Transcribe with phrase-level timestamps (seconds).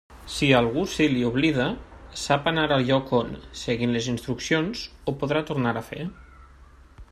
[0.35, 1.67] Si a algú se li oblida,
[2.21, 3.31] sap anar al lloc on,
[3.65, 6.03] seguint les instruccions, ho podrà tornar a fer.